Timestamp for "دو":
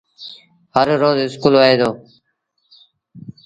1.79-1.89